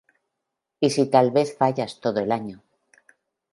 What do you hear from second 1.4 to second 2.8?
fallas todo el año.